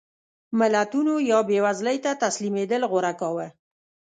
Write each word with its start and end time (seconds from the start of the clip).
ملتونو 0.59 1.13
یا 1.31 1.39
بېوزلۍ 1.49 1.97
ته 2.05 2.11
تسلیمېدل 2.23 2.81
غوره 2.91 3.13
کاوه. 3.19 3.47